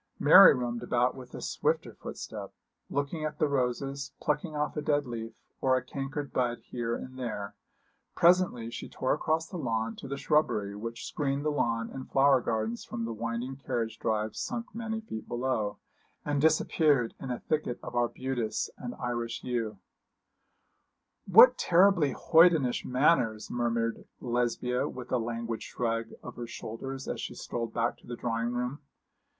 Mary 0.17 0.51
roamed 0.55 0.81
about 0.81 1.13
with 1.13 1.35
a 1.35 1.41
swifter 1.43 1.93
footstep, 1.93 2.51
looking 2.89 3.23
at 3.23 3.37
the 3.37 3.47
roses, 3.47 4.13
plucking 4.19 4.55
off 4.55 4.75
a 4.75 4.81
dead 4.81 5.05
leaf, 5.05 5.33
or 5.61 5.77
a 5.77 5.83
cankered 5.85 6.33
bud 6.33 6.57
here 6.63 6.95
and 6.95 7.19
there. 7.19 7.53
Presently 8.15 8.71
she 8.71 8.89
tore 8.89 9.13
across 9.13 9.45
the 9.45 9.57
lawn 9.59 9.95
to 9.97 10.07
the 10.07 10.17
shrubbery 10.17 10.75
which 10.75 11.05
screened 11.05 11.45
the 11.45 11.51
lawn 11.51 11.91
and 11.93 12.09
flower 12.09 12.41
gardens 12.41 12.83
from 12.83 13.05
the 13.05 13.13
winding 13.13 13.57
carriage 13.57 13.99
drive 13.99 14.35
sunk 14.35 14.73
many 14.73 15.01
feet 15.01 15.27
below, 15.27 15.77
and 16.25 16.41
disappeared 16.41 17.13
in 17.19 17.29
a 17.29 17.39
thicket 17.39 17.79
of 17.83 17.93
arbutus 17.93 18.71
and 18.79 18.95
Irish 18.95 19.43
yew. 19.43 19.77
'What 21.27 21.59
terribly 21.59 22.13
hoydenish 22.13 22.85
manners!' 22.85 23.51
murmured 23.51 24.03
Lesbia, 24.19 24.89
with 24.89 25.11
a 25.11 25.19
languid 25.19 25.61
shrug 25.61 26.07
of 26.23 26.37
her 26.37 26.47
shoulders, 26.47 27.07
as 27.07 27.21
she 27.21 27.35
strolled 27.35 27.75
back 27.75 27.99
to 27.99 28.07
the 28.07 28.15
drawing 28.15 28.49
room. 28.49 28.79